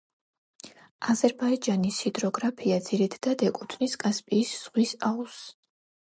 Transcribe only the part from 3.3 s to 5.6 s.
ეკუთვნის კასპიის ზღვის აუზს.